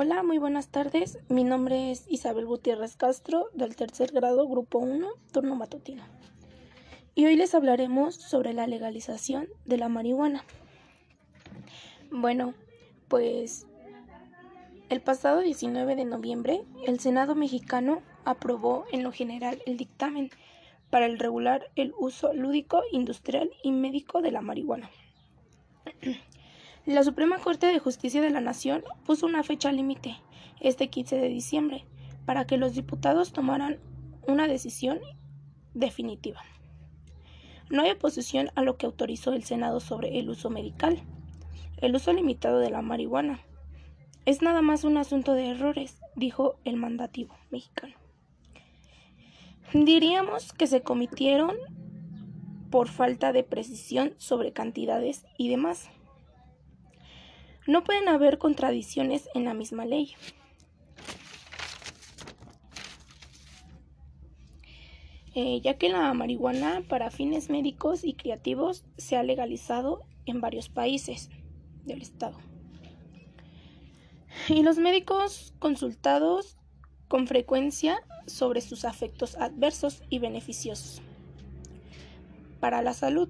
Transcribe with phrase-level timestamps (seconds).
[0.00, 1.18] Hola, muy buenas tardes.
[1.28, 6.04] Mi nombre es Isabel Gutiérrez Castro, del tercer grado, grupo 1, turno matutino.
[7.16, 10.44] Y hoy les hablaremos sobre la legalización de la marihuana.
[12.12, 12.54] Bueno,
[13.08, 13.66] pues
[14.88, 20.30] el pasado 19 de noviembre, el Senado mexicano aprobó en lo general el dictamen
[20.90, 24.90] para regular el uso lúdico, industrial y médico de la marihuana.
[26.88, 30.16] La Suprema Corte de Justicia de la Nación puso una fecha límite,
[30.58, 31.84] este 15 de diciembre,
[32.24, 33.78] para que los diputados tomaran
[34.26, 34.98] una decisión
[35.74, 36.40] definitiva.
[37.68, 41.02] No hay oposición a lo que autorizó el Senado sobre el uso medical,
[41.76, 43.38] el uso limitado de la marihuana.
[44.24, 47.96] Es nada más un asunto de errores, dijo el mandativo mexicano.
[49.74, 51.54] Diríamos que se cometieron
[52.70, 55.90] por falta de precisión sobre cantidades y demás.
[57.68, 60.14] No pueden haber contradicciones en la misma ley.
[65.34, 70.70] Eh, ya que la marihuana para fines médicos y creativos se ha legalizado en varios
[70.70, 71.28] países
[71.84, 72.38] del Estado.
[74.48, 76.56] Y los médicos consultados
[77.06, 81.02] con frecuencia sobre sus efectos adversos y beneficiosos
[82.60, 83.28] para la salud.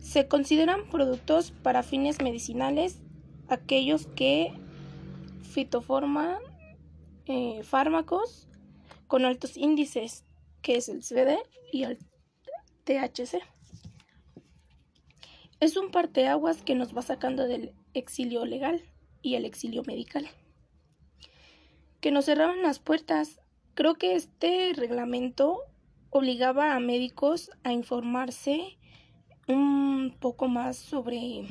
[0.00, 3.00] Se consideran productos para fines medicinales
[3.48, 4.52] aquellos que
[5.42, 6.38] fitoforman
[7.26, 8.48] eh, fármacos
[9.06, 10.24] con altos índices,
[10.62, 11.38] que es el CBD
[11.72, 11.98] y el
[12.84, 13.42] THC.
[15.60, 18.82] Es un parteaguas que nos va sacando del exilio legal
[19.22, 20.28] y el exilio medical.
[22.00, 23.40] Que nos cerraban las puertas.
[23.74, 25.62] Creo que este reglamento
[26.10, 28.78] obligaba a médicos a informarse
[29.48, 31.42] un poco más sobre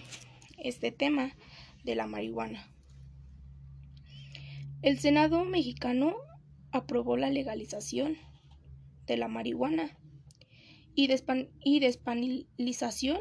[0.57, 1.33] este tema
[1.87, 2.69] de la marihuana.
[4.81, 6.17] El Senado mexicano
[6.71, 8.17] aprobó la legalización
[9.05, 9.97] de la marihuana
[10.95, 13.19] y, despanilización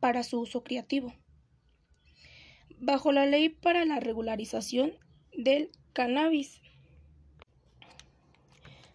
[0.00, 1.14] para su uso creativo.
[2.80, 4.94] Bajo la ley para la regularización
[5.32, 6.60] del cannabis.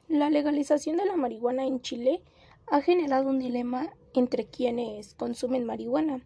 [0.09, 2.21] La legalización de la marihuana en Chile
[2.67, 6.21] ha generado un dilema entre quienes consumen marihuana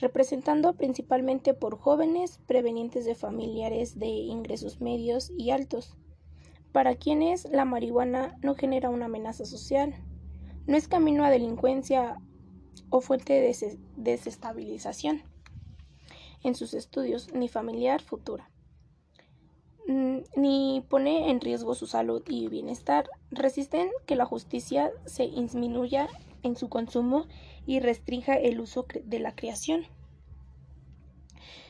[0.00, 5.96] representando principalmente por jóvenes prevenientes de familiares de ingresos medios y altos,
[6.72, 9.94] para quienes la marihuana no genera una amenaza social,
[10.66, 12.16] no es camino a delincuencia
[12.88, 15.22] o fuente de desestabilización
[16.42, 18.50] en sus estudios ni familiar futura,
[19.90, 26.08] ni pone en riesgo su salud y bienestar, resisten que la justicia se disminuya
[26.42, 27.26] en su consumo
[27.66, 29.86] y restrinja el uso de la creación,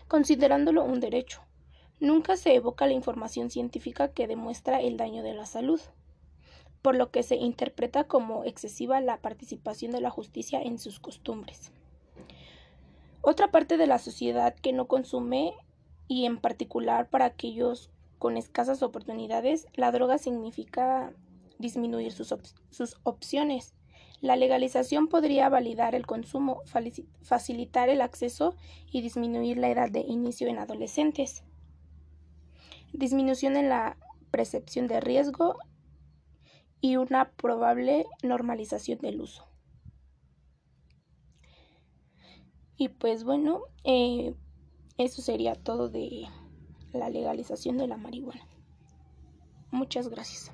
[0.06, 1.40] considerándolo un derecho.
[1.98, 5.80] Nunca se evoca la información científica que demuestra el daño de la salud,
[6.82, 11.72] por lo que se interpreta como excesiva la participación de la justicia en sus costumbres.
[13.22, 15.54] Otra parte de la sociedad que no consume
[16.08, 21.12] y en particular para aquellos con escasas oportunidades, la droga significa
[21.58, 22.32] disminuir sus,
[22.70, 23.74] sus opciones
[24.20, 26.62] la legalización podría validar el consumo,
[27.22, 28.54] facilitar el acceso
[28.90, 31.42] y disminuir la edad de inicio en adolescentes.
[32.92, 33.96] Disminución en la
[34.30, 35.56] percepción de riesgo
[36.82, 39.46] y una probable normalización del uso.
[42.76, 44.34] Y pues bueno, eh,
[44.98, 46.26] eso sería todo de
[46.92, 48.46] la legalización de la marihuana.
[49.70, 50.50] Muchas gracias.